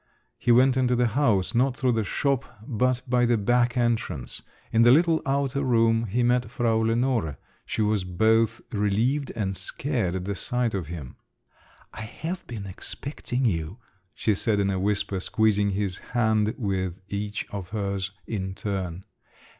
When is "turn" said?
18.55-19.05